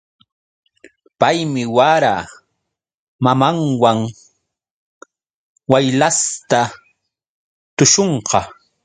Paymi 1.19 1.63
wara 1.75 2.13
mamanwan 3.23 3.99
waylasta 5.71 6.59
tuśhunqa. 7.77 8.39